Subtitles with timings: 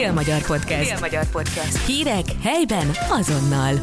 [0.00, 0.90] Dél-Magyar Podcast.
[0.90, 1.86] Dél-Magyar Podcast.
[1.86, 3.74] Hírek helyben azonnal.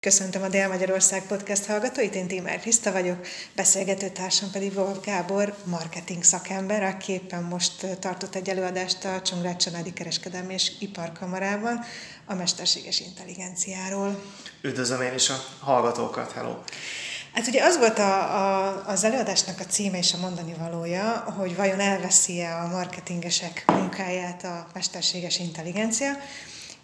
[0.00, 6.22] Köszöntöm a Dél-Magyarország Podcast hallgatóit, én Tímer Kriszta vagyok, beszélgető társam pedig Wolf Gábor, marketing
[6.22, 11.80] szakember, aki éppen most tartott egy előadást a Csongrád Családi Kereskedelmi és Iparkamarában
[12.26, 14.22] a mesterséges intelligenciáról.
[14.60, 16.54] Üdvözlöm én is a hallgatókat, hello!
[17.32, 21.56] Hát ugye az volt a, a, az előadásnak a címe és a mondani valója, hogy
[21.56, 26.12] vajon elveszi-e a marketingesek munkáját a mesterséges intelligencia,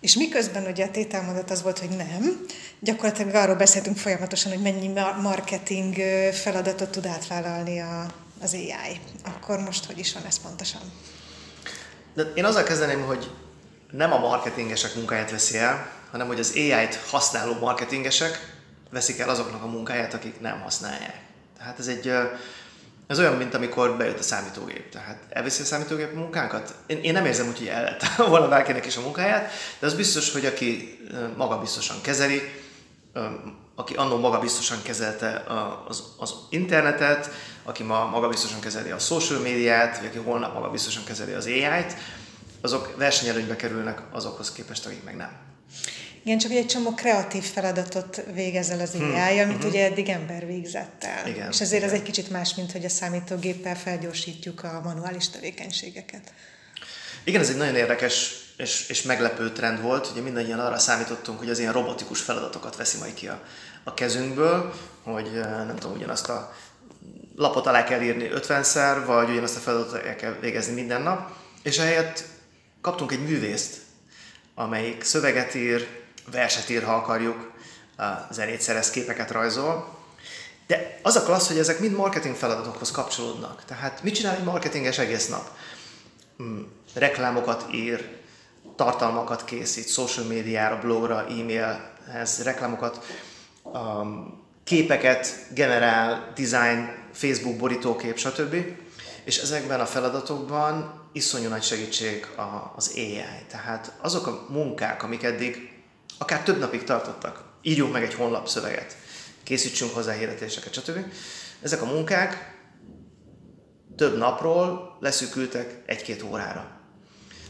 [0.00, 2.44] és miközben ugye a tételmondat az volt, hogy nem,
[2.80, 4.92] gyakorlatilag arról beszéltünk folyamatosan, hogy mennyi
[5.22, 5.94] marketing
[6.32, 8.06] feladatot tud átvállalni a,
[8.42, 9.00] az AI.
[9.24, 10.80] Akkor most hogy is van ez pontosan?
[12.14, 13.30] De én azzal kezdeném, hogy
[13.90, 18.57] nem a marketingesek munkáját veszi el, hanem hogy az AI-t használó marketingesek
[18.90, 21.20] veszik el azoknak a munkáját, akik nem használják.
[21.58, 22.12] Tehát ez egy
[23.08, 24.90] ez olyan, mint amikor bejött a számítógép.
[24.90, 26.74] Tehát elviszi a számítógép a munkánkat?
[26.86, 27.96] Én, én nem érzem úgy, hogy el
[28.28, 30.98] volna bárkinek is a munkáját, de az biztos, hogy aki
[31.36, 32.42] magabiztosan kezeli,
[33.74, 35.44] aki annó magabiztosan kezelte
[35.88, 37.30] az, az internetet,
[37.62, 41.94] aki ma magabiztosan kezeli a social médiát, vagy aki holnap magabiztosan kezeli az AI-t,
[42.60, 45.30] azok versenyelőnybe kerülnek azokhoz képest, akik meg nem.
[46.28, 49.14] Igen, csak egy csomó kreatív feladatot végezel az hmm.
[49.14, 49.68] AI, amit hmm.
[49.68, 51.26] ugye eddig ember végzett el.
[51.26, 51.94] Igen, és ezért igen.
[51.94, 56.32] ez egy kicsit más, mint hogy a számítógéppel felgyorsítjuk a manuális tevékenységeket.
[57.24, 60.08] Igen, ez egy nagyon érdekes és, és meglepő trend volt.
[60.12, 63.42] Ugye mindannyian arra számítottunk, hogy az ilyen robotikus feladatokat veszi majd ki a,
[63.84, 65.30] a kezünkből, hogy
[65.66, 66.54] nem tudom, ugyanazt a
[67.36, 71.30] lapot alá kell írni 50-szer, vagy ugyanazt a feladatot el kell végezni minden nap,
[71.62, 72.24] és ehelyett
[72.80, 73.76] kaptunk egy művészt,
[74.54, 75.97] amelyik szöveget ír,
[76.30, 77.50] verset ír, ha akarjuk,
[78.30, 79.96] zenét szerez, képeket rajzol.
[80.66, 83.64] De az a klassz, hogy ezek mind marketing feladatokhoz kapcsolódnak.
[83.64, 85.50] Tehát mit csinál egy marketinges egész nap?
[86.36, 88.16] Hmm, reklámokat ír,
[88.76, 93.04] tartalmakat készít, social médiára, blogra, e-mailhez, reklámokat,
[93.62, 98.54] um, képeket generál, design, Facebook borítókép, stb.
[99.24, 102.26] És ezekben a feladatokban iszonyú nagy segítség
[102.76, 103.24] az AI.
[103.48, 105.77] Tehát azok a munkák, amik eddig
[106.18, 107.44] akár több napig tartottak.
[107.62, 108.96] Írjunk meg egy honlap szöveget,
[109.42, 111.04] készítsünk hozzá hirdetéseket, stb.
[111.62, 112.56] Ezek a munkák
[113.96, 116.70] több napról leszűkültek egy-két órára.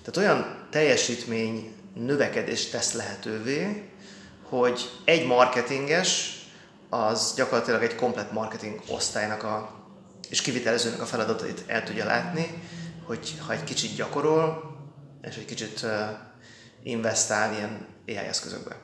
[0.02, 3.88] Tehát olyan teljesítmény növekedést tesz lehetővé,
[4.42, 6.38] hogy egy marketinges
[6.88, 9.70] az gyakorlatilag egy komplet marketing osztálynak a,
[10.28, 12.62] és kivitelezőnek a feladatait el tudja látni,
[13.04, 14.76] hogy ha egy kicsit gyakorol,
[15.22, 15.86] és egy kicsit
[16.82, 18.76] investál ilyen AI eszközökbe.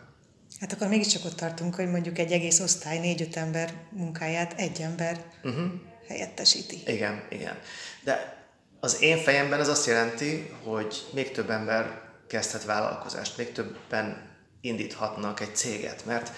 [0.60, 5.24] Hát akkor mégiscsak ott tartunk, hogy mondjuk egy egész osztály négy-öt ember munkáját egy ember
[5.42, 5.64] uh-huh.
[6.08, 6.82] helyettesíti.
[6.86, 7.58] Igen, igen.
[8.04, 8.44] De
[8.80, 15.40] az én fejemben ez azt jelenti, hogy még több ember kezdhet vállalkozást, még többen indíthatnak
[15.40, 16.32] egy céget, mert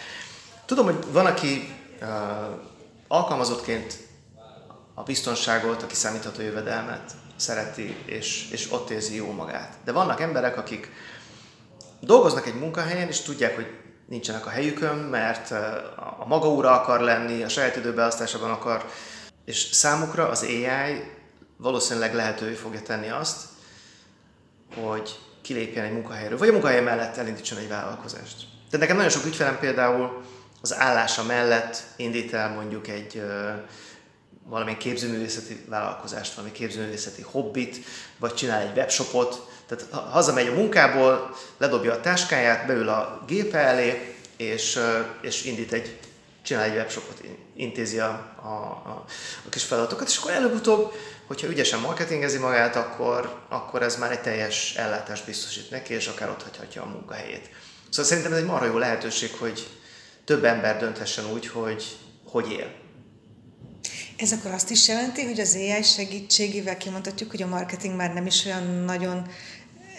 [0.65, 2.09] tudom, hogy van, aki uh,
[3.09, 3.99] alkalmazottként
[4.95, 9.77] a biztonságot, a kiszámítható jövedelmet szereti, és, és ott érzi jó magát.
[9.85, 10.91] De vannak emberek, akik
[12.01, 13.67] dolgoznak egy munkahelyen, és tudják, hogy
[14.07, 15.51] nincsenek a helyükön, mert
[16.19, 18.85] a maga úra akar lenni, a saját időbeosztásában akar,
[19.45, 21.03] és számukra az AI
[21.57, 23.37] valószínűleg lehetővé fogja tenni azt,
[24.75, 28.37] hogy kilépjen egy munkahelyről, vagy a munkahely mellett elindítson egy vállalkozást.
[28.37, 30.23] Tehát nekem nagyon sok ügyfelem például
[30.61, 33.23] az állása mellett indít el mondjuk egy
[34.45, 37.85] valamilyen képzőművészeti vállalkozást, valami képzőművészeti hobbit,
[38.19, 44.17] vagy csinál egy webshopot, tehát hazamegy a munkából, ledobja a táskáját, beül a gépe elé,
[44.37, 44.79] és,
[45.21, 45.99] és indít egy,
[46.43, 47.21] csinál egy webshopot,
[47.57, 48.47] intézi a, a,
[49.45, 50.93] a, kis feladatokat, és akkor előbb-utóbb,
[51.27, 56.29] hogyha ügyesen marketingezi magát, akkor, akkor ez már egy teljes ellátást biztosít neki, és akár
[56.29, 57.51] ott hagyhatja a munkahelyét.
[57.89, 59.67] Szóval szerintem ez egy marha jó lehetőség, hogy
[60.25, 62.85] több ember dönthessen úgy, hogy hogy él.
[64.17, 68.27] Ez akkor azt is jelenti, hogy az AI segítségével kimondhatjuk, hogy a marketing már nem
[68.27, 69.27] is olyan nagyon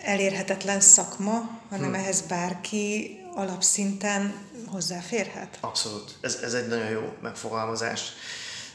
[0.07, 1.93] elérhetetlen szakma, hanem hmm.
[1.93, 4.33] ehhez bárki alapszinten
[4.67, 5.57] hozzáférhet?
[5.59, 6.15] Abszolút.
[6.21, 8.11] Ez, ez egy nagyon jó megfogalmazás.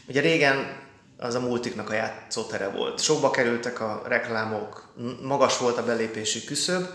[0.06, 0.80] Ugye régen
[1.18, 3.00] az a multiknak a játszótere volt.
[3.00, 6.86] Sokba kerültek a reklámok, magas volt a belépési küszöb,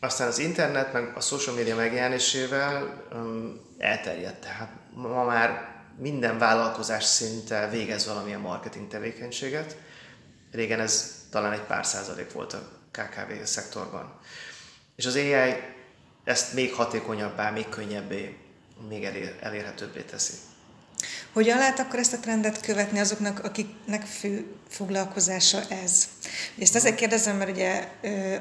[0.00, 4.40] aztán az internet, meg a social media megjelenésével um, elterjedt.
[4.40, 9.76] Tehát ma már minden vállalkozás szinte végez valamilyen marketing tevékenységet.
[10.52, 14.20] Régen ez talán egy pár százalék volt a KKV szektorban.
[14.96, 15.54] És az AI
[16.24, 18.36] ezt még hatékonyabbá, még könnyebbé,
[18.88, 20.34] még elér, elérhetőbbé teszi.
[21.34, 26.08] Hogyan lehet akkor ezt a trendet követni azoknak, akiknek fő foglalkozása ez?
[26.58, 27.88] Ezt azért kérdezem, mert ugye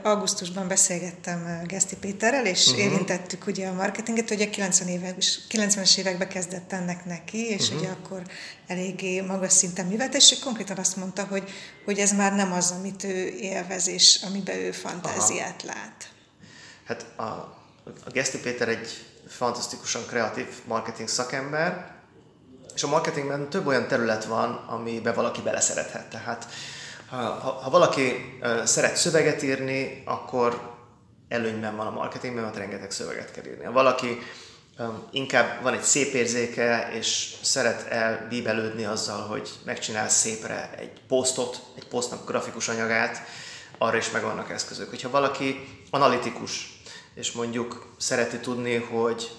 [0.03, 2.83] augusztusban beszélgettem Geszti Péterrel, és uh-huh.
[2.83, 5.15] érintettük ugye a marketinget, hogy a 90 évek,
[5.49, 7.79] 90-es években kezdett ennek neki, és uh-huh.
[7.79, 8.21] ugye akkor
[8.67, 11.51] eléggé magas szinten művelt, és konkrétan azt mondta, hogy,
[11.85, 15.73] hogy ez már nem az, amit ő élvez, és amiben ő fantáziát Aha.
[15.73, 16.11] lát.
[16.85, 17.23] Hát a,
[18.05, 22.01] a Geszti Péter egy fantasztikusan kreatív marketing szakember,
[22.75, 26.09] és a marketingben több olyan terület van, amiben valaki beleszerethet.
[26.09, 26.47] Tehát
[27.09, 30.71] ha, ha, ha valaki szeret szöveget írni, akkor
[31.27, 33.63] előnyben van a marketingben, mert rengeteg szöveget kell írni.
[33.63, 34.19] Ha valaki
[35.11, 41.87] inkább van egy szép érzéke, és szeret elbíbelődni azzal, hogy megcsinál szépre egy posztot, egy
[41.87, 43.17] posztnak grafikus anyagát,
[43.77, 44.89] arra is megvannak eszközök.
[44.89, 46.81] Hogyha valaki analitikus,
[47.13, 49.31] és mondjuk szereti tudni, hogy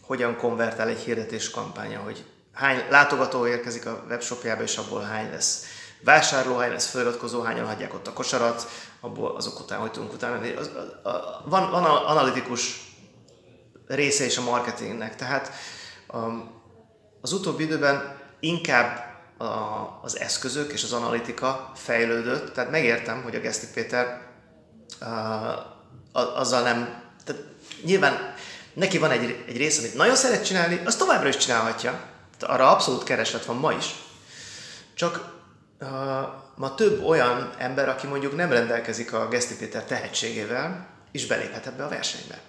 [0.00, 5.64] hogyan konvertál egy hirdetés kampánya, hogy hány látogató érkezik a webshopjába, és abból hány lesz
[6.04, 8.68] vásárló, hány lesz feliratkozó, hányan hagyják ott a kosarat,
[9.00, 10.58] abból azok után, hogy tudunk utána.
[10.58, 10.70] Az,
[11.02, 12.90] a, a, van, van analitikus
[13.86, 15.52] része is a marketingnek, tehát
[16.12, 16.60] um,
[17.20, 19.44] az utóbbi időben inkább a,
[20.02, 24.20] az eszközök és az analitika fejlődött, tehát megértem, hogy a Geszti Péter
[25.00, 27.42] uh, azzal nem, tehát
[27.84, 28.34] nyilván
[28.74, 32.11] neki van egy, egy része, amit nagyon szeret csinálni, azt továbbra is csinálhatja,
[32.42, 33.94] arra abszolút kereslet van ma is.
[34.94, 35.32] Csak
[35.80, 35.88] uh,
[36.54, 41.84] ma több olyan ember, aki mondjuk nem rendelkezik a Geszti Péter tehetségével, is beléphet ebbe
[41.84, 42.40] a versenybe.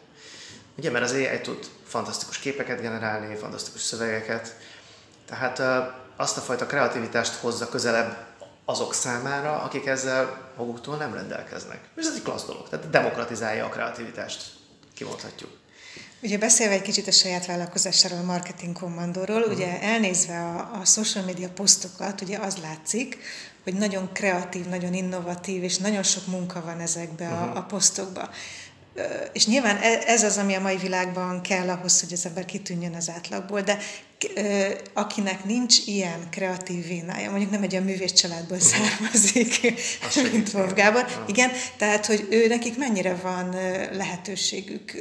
[0.77, 4.55] Ugye, mert az AI tud fantasztikus képeket generálni, fantasztikus szövegeket,
[5.25, 8.17] tehát uh, azt a fajta kreativitást hozza közelebb
[8.65, 11.79] azok számára, akik ezzel maguktól nem rendelkeznek.
[11.95, 14.41] És ez egy klassz dolog, tehát demokratizálja a kreativitást,
[14.93, 15.51] kimondhatjuk.
[16.23, 19.53] Ugye beszélve egy kicsit a saját vállalkozásáról, a marketing kommandóról, uh-huh.
[19.53, 23.17] ugye elnézve a, a social media posztokat, ugye az látszik,
[23.63, 27.41] hogy nagyon kreatív, nagyon innovatív, és nagyon sok munka van ezekbe uh-huh.
[27.41, 27.57] a, mhm.
[27.57, 28.29] a posztokba.
[29.33, 32.95] És nyilván e, ez az, ami a mai világban kell ahhoz, hogy az ember kitűnjön
[32.95, 33.77] az átlagból, de
[34.93, 38.71] akinek nincs ilyen kreatív vénája, mondjuk nem egy olyan művész családból uh-huh.
[38.71, 39.73] származik,
[40.31, 43.49] mint Wolf Gábor, igen, tehát, hogy ő nekik mennyire van
[43.91, 44.91] lehetőségük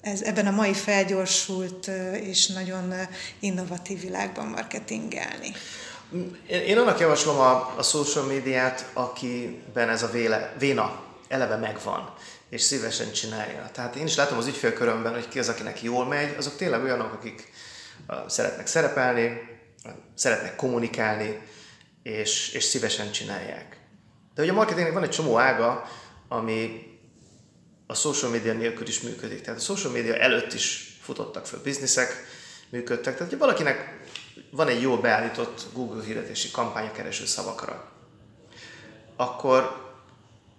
[0.00, 1.90] ez, ebben a mai felgyorsult
[2.22, 2.94] és nagyon
[3.40, 5.52] innovatív világban marketingelni.
[6.46, 12.14] Én, én annak javaslom a, a social médiát, akiben ez a véle, véna eleve megvan
[12.50, 13.70] és szívesen csinálja.
[13.72, 17.12] Tehát én is látom az ügyfélkörömben, hogy ki az, akinek jól megy, azok tényleg olyanok,
[17.12, 17.52] akik
[18.26, 19.40] szeretnek szerepelni,
[20.14, 21.38] szeretnek kommunikálni,
[22.02, 23.80] és, és szívesen csinálják.
[24.34, 25.84] De ugye a marketingnek van egy csomó ága,
[26.28, 26.86] ami
[27.86, 29.40] a social media nélkül is működik.
[29.40, 32.24] Tehát a social media előtt is futottak föl bizniszek,
[32.68, 33.14] működtek.
[33.14, 34.06] Tehát, hogy valakinek
[34.50, 37.92] van egy jó beállított Google hirdetési kampánya kereső szavakra,
[39.16, 39.86] akkor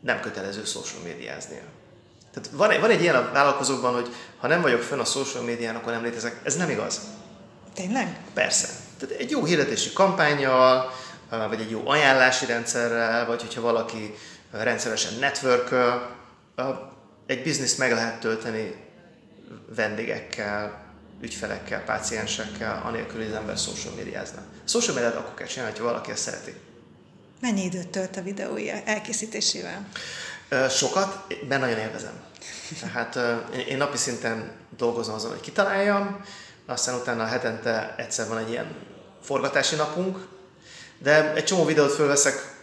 [0.01, 1.63] nem kötelező social médiáznia.
[2.31, 5.43] Tehát van egy, van egy ilyen a vállalkozókban, hogy ha nem vagyok fönn a social
[5.43, 6.41] médián, akkor nem létezek.
[6.43, 7.01] Ez nem igaz.
[7.79, 8.17] Tényleg?
[8.33, 8.67] Persze.
[8.99, 10.91] Tehát egy jó hirdetési kampányjal,
[11.29, 14.13] vagy egy jó ajánlási rendszerrel, vagy hogyha valaki
[14.51, 15.75] rendszeresen network
[17.25, 18.75] egy bizniszt meg lehet tölteni
[19.75, 20.81] vendégekkel,
[21.21, 24.41] ügyfelekkel, páciensekkel, anélkül, hogy az ember social médiázna.
[24.65, 26.53] Social médiát akkor kell csinálni, ha valaki ezt szereti.
[27.41, 29.87] Mennyi időt tölt a videója elkészítésével?
[30.69, 32.13] Sokat, de nagyon élvezem.
[32.79, 33.19] Tehát
[33.67, 36.21] én napi szinten dolgozom azon, hogy kitaláljam,
[36.69, 38.75] aztán utána hetente egyszer van egy ilyen
[39.21, 40.27] forgatási napunk,
[40.97, 42.57] de egy csomó videót fölveszek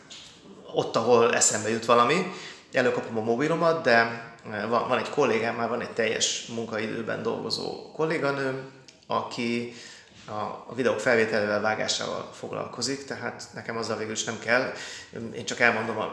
[0.75, 2.32] ott, ahol eszembe jut valami,
[2.72, 3.94] előkapom a mobilomat, de
[4.52, 8.70] eh, van, van egy kollégám, már van egy teljes munkaidőben dolgozó kolléganőm,
[9.06, 9.75] aki
[10.28, 14.72] a, videók felvételével, vágásával foglalkozik, tehát nekem azzal végül is nem kell.
[15.34, 16.04] Én csak elmondom a,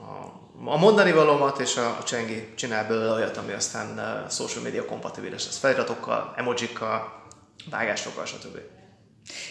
[0.00, 0.32] a,
[0.64, 4.84] a mondani valómat, és a, a Csengi csinál belőle olyat, ami aztán uh, social media
[4.84, 5.58] kompatibilis lesz.
[5.58, 7.23] Feliratokkal, emojikkal,
[7.70, 8.58] vágásokkal, stb.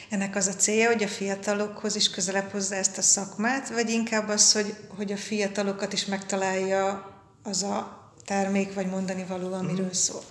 [0.10, 4.30] Ennek az a célja, hogy a fiatalokhoz is közelebb hozza ezt a szakmát, vagy inkább
[4.30, 7.12] az, hogy, hogy a fiatalokat is megtalálja
[7.44, 9.92] az a termék vagy mondani való, amiről mm.
[9.92, 10.22] szól?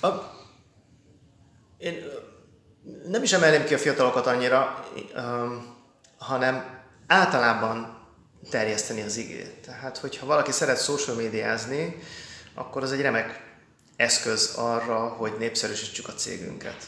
[0.00, 0.08] A,
[1.78, 2.04] én
[3.06, 5.76] nem is emelném ki a fiatalokat annyira, um,
[6.18, 7.98] hanem általában
[8.50, 9.62] terjeszteni az igét.
[9.66, 11.98] Tehát, hogyha valaki szeret social médiázni,
[12.54, 13.49] akkor az egy remek
[14.00, 16.84] eszköz arra, hogy népszerűsítsük a cégünket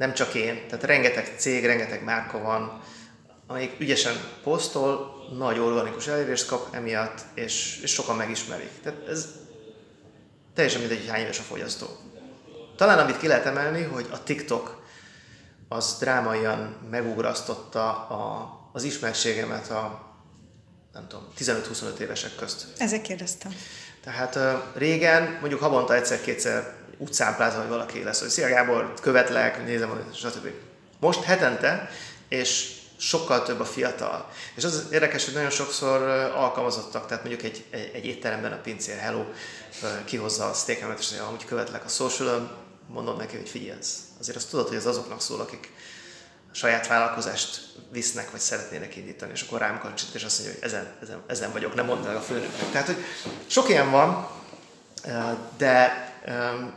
[0.00, 2.82] nem csak én, tehát rengeteg cég, rengeteg márka van,
[3.46, 8.70] amelyik ügyesen posztol, nagy organikus elérést kap emiatt, és, és sokan megismerik.
[8.82, 9.28] Tehát ez
[10.54, 11.86] teljesen mindegy, hogy hány éves a fogyasztó.
[12.76, 14.82] Talán amit ki lehet emelni, hogy a TikTok
[15.68, 20.08] az drámaian megugrasztotta a, az ismertségemet a
[20.92, 22.66] nem tudom, 15-25 évesek közt.
[22.78, 23.52] Ezek kérdeztem.
[24.04, 24.38] Tehát
[24.74, 30.48] régen, mondjuk havonta egyszer-kétszer utcán plázva, hogy valaki lesz, hogy szia Gábor, követlek, nézem, stb.
[31.00, 31.90] Most hetente,
[32.28, 34.30] és sokkal több a fiatal.
[34.54, 36.02] És az érdekes, hogy nagyon sokszor
[36.34, 39.24] alkalmazottak, tehát mondjuk egy, egy, egy étteremben a pincér, hello,
[40.04, 43.78] kihozza a steakemet, és mondja, amúgy követlek a social mondom neki, hogy figyelj,
[44.20, 45.72] azért azt tudod, hogy ez azoknak szól, akik
[46.52, 50.92] saját vállalkozást visznek, vagy szeretnének indítani, és akkor rám kancsít, és azt mondja, hogy ezen,
[51.02, 52.70] ezen, ezen vagyok, nem mondd meg a főnöknek.
[52.70, 53.04] Tehát, hogy
[53.46, 54.28] sok ilyen van,
[55.56, 56.08] de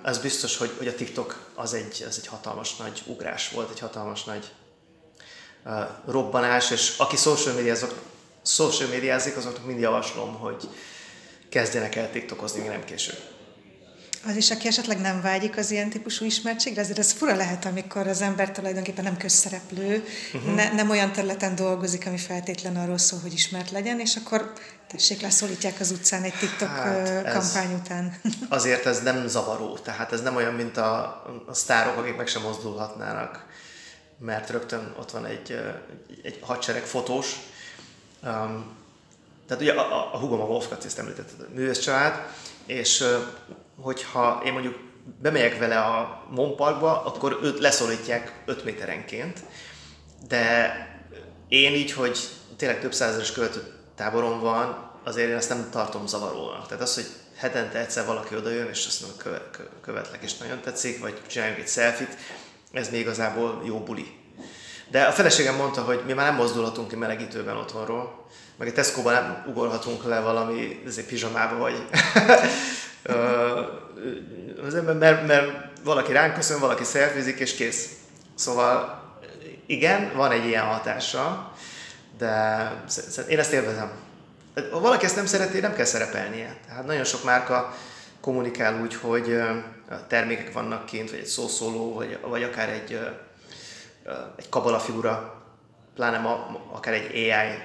[0.03, 3.79] ez biztos, hogy, hogy a TikTok az egy, az egy hatalmas nagy ugrás volt, egy
[3.79, 4.51] hatalmas nagy
[6.05, 7.93] robbanás, és aki social médiázok,
[8.45, 10.69] social médiázik, azoknak mind javaslom, hogy
[11.49, 13.13] kezdjenek el TikTokozni, még nem késő.
[14.25, 18.07] Az is, aki esetleg nem vágyik az ilyen típusú ismertségre, azért ez fura lehet, amikor
[18.07, 20.03] az ember tulajdonképpen nem közszereplő,
[20.33, 20.55] uh-huh.
[20.55, 24.53] ne, nem olyan területen dolgozik, ami feltétlen arról szól, hogy ismert legyen, és akkor
[24.87, 28.19] tessék, leszólítják az utcán egy TikTok hát kampány után.
[28.49, 31.01] Azért ez nem zavaró, tehát ez nem olyan, mint a,
[31.47, 33.45] a sztárok, akik meg sem mozdulhatnának,
[34.19, 35.59] mert rögtön ott van egy,
[36.23, 37.35] egy hadsereg fotós.
[38.23, 38.81] Um,
[39.47, 42.27] tehát ugye a, a, a hugom a Wolf ezt említetted, a művész család,
[42.65, 43.03] és
[43.81, 44.79] hogyha én mondjuk
[45.21, 49.39] bemegyek vele a Monparkba, akkor őt leszólítják 5 méterenként,
[50.27, 50.75] de
[51.47, 52.19] én így, hogy
[52.57, 56.67] tényleg több százeres követő táborom van, azért én ezt nem tartom zavarónak.
[56.67, 60.61] Tehát az, hogy hetente egyszer valaki oda jön, és azt mondja, köve, követlek, és nagyon
[60.61, 62.17] tetszik, vagy csináljunk egy selfit,
[62.71, 64.21] ez még igazából jó buli.
[64.89, 68.25] De a feleségem mondta, hogy mi már nem mozdulhatunk ki melegítőben otthonról,
[68.57, 71.73] meg egy Tesco-ban nem ugorhatunk le valami pizsamába, vagy
[74.99, 75.47] mert, mert
[75.83, 77.89] valaki ránk köszön, valaki szelfizik, és kész.
[78.35, 79.01] Szóval
[79.65, 81.51] igen, van egy ilyen hatása,
[82.17, 82.71] de
[83.29, 83.91] én ezt élvezem.
[84.71, 86.57] Ha valaki ezt nem szereti, nem kell szerepelnie.
[86.67, 87.73] Tehát nagyon sok márka
[88.21, 89.41] kommunikál úgy, hogy
[90.07, 92.99] termékek vannak kint, vagy egy szószóló, vagy, vagy akár egy,
[94.35, 95.43] egy kabala figura,
[95.95, 97.57] pláne ma, akár egy AI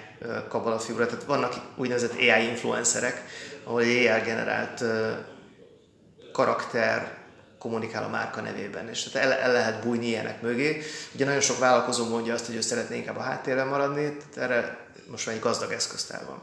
[0.48, 1.06] kabala figura.
[1.06, 3.24] Tehát vannak úgynevezett AI influencerek,
[3.68, 4.84] ahol egy AI generált
[6.32, 7.16] karakter
[7.58, 10.82] kommunikál a márka nevében, és tehát el, el lehet bújni ilyenek mögé.
[11.14, 14.78] Ugye nagyon sok vállalkozó mondja azt, hogy ő szeretné inkább a háttérben maradni, tehát erre
[15.10, 16.42] most már egy gazdag eszköztár van.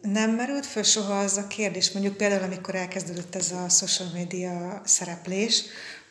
[0.00, 4.82] Nem merült föl soha az a kérdés, mondjuk például, amikor elkezdődött ez a social media
[4.84, 5.62] szereplés,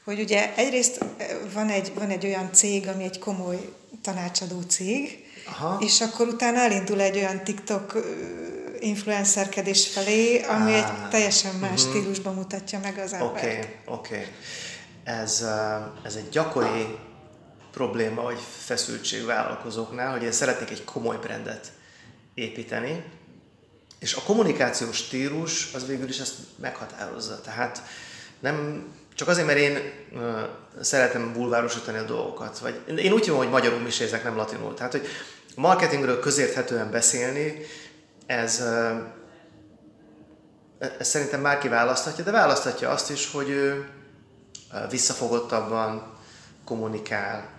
[0.03, 1.05] hogy ugye egyrészt
[1.53, 5.77] van egy, van egy olyan cég, ami egy komoly tanácsadó cég, Aha.
[5.79, 7.93] és akkor utána elindul egy olyan TikTok
[8.81, 11.89] influencerkedés felé, ami ah, egy teljesen más uh-huh.
[11.89, 13.31] stílusban mutatja meg az embert.
[13.31, 14.15] Oké, okay, oké.
[14.15, 14.27] Okay.
[15.03, 15.45] Ez,
[16.03, 16.97] ez egy gyakori
[17.71, 21.71] probléma, vagy feszültség vállalkozóknál, hogy én szeretnék egy komoly brandet
[22.33, 23.03] építeni,
[23.99, 27.41] és a kommunikációs stílus az végül is ezt meghatározza.
[27.41, 27.83] Tehát
[28.39, 28.85] nem
[29.15, 29.77] csak azért, mert én
[30.11, 30.21] uh,
[30.81, 34.73] szeretem bulvárosítani a dolgokat, vagy én úgy hívom, hogy magyarul misézek, nem latinul.
[34.73, 35.07] Tehát, hogy
[35.55, 37.65] marketingről közérthetően beszélni,
[38.31, 38.63] ez,
[40.97, 43.89] ez szerintem bárki választhatja, de választhatja azt is, hogy ő
[44.89, 46.17] visszafogottabban
[46.65, 47.49] kommunikál.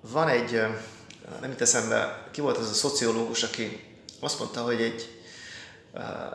[0.00, 0.62] Van egy,
[1.40, 5.22] nem itt eszembe, ki volt az a szociológus, aki azt mondta, hogy egy,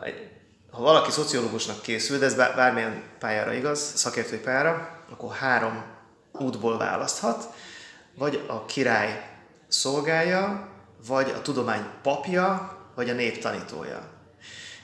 [0.02, 0.28] egy
[0.70, 5.84] ha valaki szociológusnak készül, de ez bármilyen pályára igaz, szakértői pályára, akkor három
[6.32, 7.54] útból választhat,
[8.14, 9.30] vagy a király
[9.68, 10.68] szolgálja,
[11.06, 14.08] vagy a tudomány papja, vagy a nép tanítója.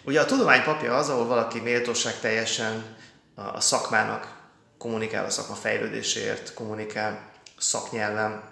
[0.04, 2.96] Ugye a tudomány papja az, ahol valaki méltóság teljesen
[3.34, 4.36] a szakmának
[4.78, 8.42] kommunikál a szakma fejlődéséért, kommunikál szaknyelven.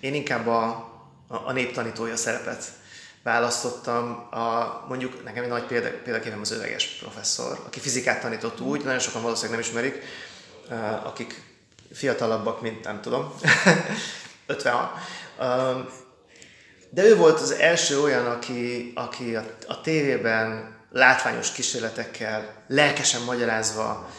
[0.00, 0.64] Én inkább a,
[1.28, 2.64] a, a néptanítója szerepet
[3.22, 4.28] választottam.
[4.30, 8.98] A, mondjuk nekem egy nagy példa, példaképem az öveges professzor, aki fizikát tanított úgy, nagyon
[8.98, 10.02] sokan valószínűleg nem ismerik,
[11.04, 11.42] akik
[11.92, 13.34] fiatalabbak, mint nem tudom,
[14.46, 14.90] 56.
[16.90, 24.10] De ő volt az első olyan, aki, aki a, a tévében látványos kísérletekkel, lelkesen magyarázva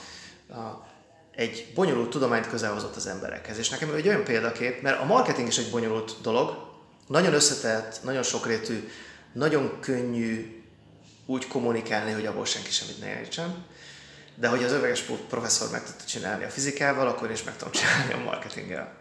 [0.50, 0.88] a,
[1.36, 3.58] egy bonyolult tudományt közelhozott az emberekhez.
[3.58, 6.66] És nekem ő egy olyan példakép, mert a marketing is egy bonyolult dolog,
[7.08, 8.90] nagyon összetett, nagyon sokrétű,
[9.34, 10.62] nagyon könnyű
[11.26, 13.66] úgy kommunikálni, hogy abból senki semmit ne értsen.
[14.36, 18.14] De hogy az öveges professzor meg tudta csinálni a fizikával, akkor is meg tudom csinálni
[18.14, 18.94] a marketinggel.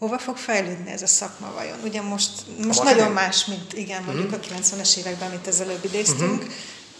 [0.00, 1.78] Hova fog fejlődni ez a szakma vajon?
[1.84, 2.30] Ugye most,
[2.64, 4.56] most nagyon más, mint igen, mondjuk uh-huh.
[4.56, 6.42] a 90-es években, amit az előbb idéztünk.
[6.42, 6.52] Uh-huh.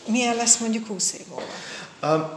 [0.06, 1.52] Milyen lesz mondjuk 20 év múlva?
[2.02, 2.30] Um,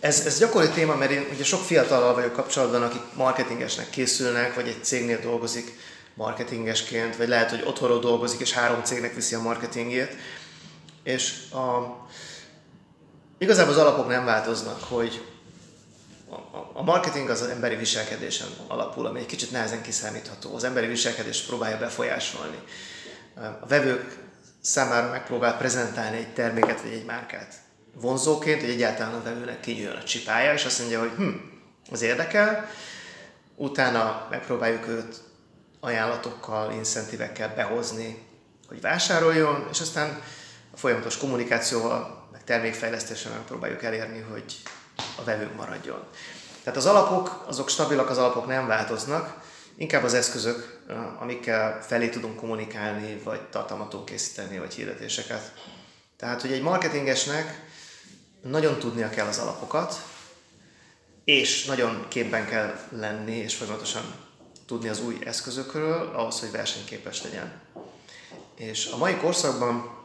[0.00, 4.68] ez, ez gyakori téma, mert én ugye sok fiatallal vagyok kapcsolatban, akik marketingesnek készülnek, vagy
[4.68, 5.78] egy cégnél dolgozik
[6.14, 10.16] marketingesként, vagy lehet, hogy otthonról dolgozik, és három cégnek viszi a marketingét.
[11.02, 11.96] És a,
[13.38, 15.24] igazából az alapok nem változnak, hogy
[16.72, 20.54] a marketing az az emberi viselkedésen alapul, ami egy kicsit nehezen kiszámítható.
[20.54, 22.58] Az emberi viselkedést próbálja befolyásolni.
[23.62, 24.18] A vevők
[24.60, 27.54] számára megpróbál prezentálni egy terméket vagy egy márkát
[27.94, 31.30] vonzóként, hogy egyáltalán a vevőnek kinyújjon a csipája, és azt mondja, hogy hm,
[31.90, 32.70] az érdekel,
[33.56, 35.16] utána megpróbáljuk őt
[35.80, 38.26] ajánlatokkal, incentívekkel behozni,
[38.68, 40.22] hogy vásároljon, és aztán
[40.72, 44.44] a folyamatos kommunikációval, meg termékfejlesztéssel megpróbáljuk elérni, hogy
[44.96, 46.04] a vevők maradjon.
[46.62, 49.40] Tehát az alapok, azok stabilak, az alapok nem változnak,
[49.76, 50.80] inkább az eszközök,
[51.20, 55.52] amikkel felé tudunk kommunikálni, vagy tartalmat készíteni, vagy hirdetéseket.
[56.16, 57.64] Tehát, hogy egy marketingesnek
[58.42, 60.02] nagyon tudnia kell az alapokat,
[61.24, 64.02] és nagyon képben kell lenni, és folyamatosan
[64.66, 67.60] tudni az új eszközökről, ahhoz, hogy versenyképes legyen.
[68.56, 69.98] És a mai korszakban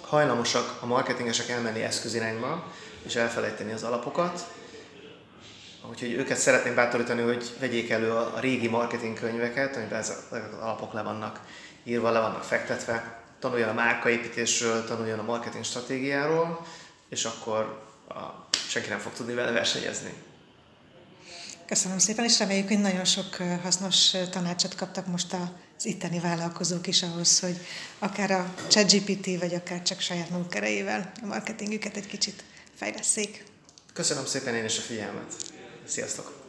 [0.00, 2.72] hajlamosak a marketingesek elmenni eszközirányba,
[3.06, 4.46] és elfelejteni az alapokat,
[5.88, 10.92] Úgyhogy őket szeretném bátorítani, hogy vegyék elő a, régi marketing könyveket, amiben ezek az alapok
[10.92, 11.40] le vannak
[11.84, 16.66] írva, le vannak fektetve, tanuljon a márkaépítésről, tanuljon a marketing stratégiáról,
[17.08, 20.12] és akkor a, senki nem fog tudni vele versenyezni.
[21.66, 25.36] Köszönöm szépen, és reméljük, hogy nagyon sok hasznos tanácsot kaptak most
[25.76, 27.56] az itteni vállalkozók is ahhoz, hogy
[27.98, 32.42] akár a ChatGPT, vagy akár csak saját maguk erejével a marketingüket egy kicsit
[32.80, 33.44] fejleszék.
[33.92, 35.34] Köszönöm szépen én is a figyelmet.
[35.84, 36.39] Sziasztok!